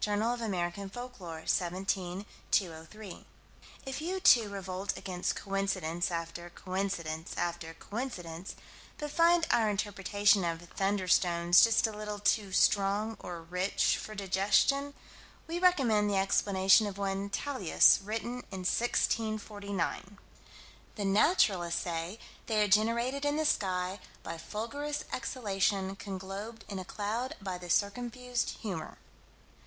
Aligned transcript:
(Jour. 0.00 0.38
Amer. 0.42 0.70
Folk 0.88 1.20
Lore, 1.20 1.42
17 1.46 2.24
203.) 2.50 3.26
If 3.84 4.00
you, 4.00 4.18
too, 4.18 4.48
revolt 4.48 4.96
against 4.96 5.36
coincidence 5.36 6.10
after 6.10 6.48
coincidence 6.48 7.34
after 7.36 7.74
coincidence, 7.74 8.54
but 8.96 9.10
find 9.10 9.46
our 9.50 9.68
interpretation 9.68 10.42
of 10.42 10.60
"thunderstones" 10.74 11.62
just 11.62 11.86
a 11.86 11.92
little 11.92 12.18
too 12.18 12.50
strong 12.50 13.18
or 13.20 13.42
rich 13.42 13.98
for 13.98 14.14
digestion, 14.14 14.94
we 15.46 15.58
recommend 15.58 16.08
the 16.08 16.16
explanation 16.16 16.86
of 16.86 16.96
one, 16.96 17.28
Tallius, 17.28 17.98
written 18.02 18.38
in 18.50 18.60
1649: 18.64 20.16
"The 20.94 21.04
naturalists 21.04 21.82
say 21.82 22.18
they 22.46 22.64
are 22.64 22.68
generated 22.68 23.26
in 23.26 23.36
the 23.36 23.44
sky 23.44 24.00
by 24.22 24.38
fulgurous 24.38 25.04
exhalation 25.12 25.94
conglobed 25.96 26.64
in 26.70 26.78
a 26.78 26.86
cloud 26.86 27.36
by 27.42 27.58
the 27.58 27.66
circumfused 27.68 28.48
humor." 28.62 28.96